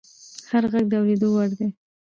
هر 0.49 0.63
غږ 0.71 0.85
د 0.89 0.93
اورېدو 0.99 1.27
وړ 1.35 1.49
دی 1.57 1.67